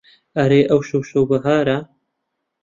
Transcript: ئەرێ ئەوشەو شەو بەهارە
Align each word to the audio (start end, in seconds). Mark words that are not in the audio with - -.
ئەرێ 0.37 0.61
ئەوشەو 0.69 1.01
شەو 1.09 1.23
بەهارە 1.29 1.77